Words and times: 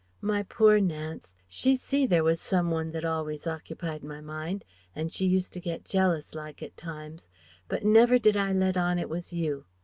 My 0.21 0.41
poor 0.41 0.79
Nance! 0.79 1.27
She 1.47 1.75
see 1.77 2.07
there 2.07 2.23
was 2.23 2.41
some 2.41 2.71
one 2.71 2.89
that 2.89 3.05
always 3.05 3.45
occupied 3.45 4.03
my 4.03 4.19
mind, 4.19 4.65
and 4.95 5.11
she 5.11 5.27
used 5.27 5.53
to 5.53 5.59
get 5.59 5.85
jealous 5.85 6.33
like, 6.33 6.63
at 6.63 6.75
times. 6.75 7.27
But 7.67 7.85
never 7.85 8.17
did 8.17 8.35
I 8.35 8.51
let 8.51 8.77
on 8.77 8.97
it 8.97 9.09
was 9.09 9.31
you. 9.31 9.65